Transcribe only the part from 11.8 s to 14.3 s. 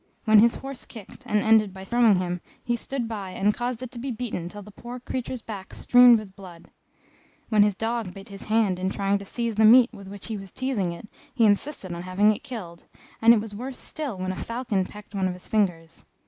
on having it killed, and it was worse still